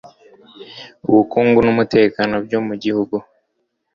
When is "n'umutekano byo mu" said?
1.65-2.73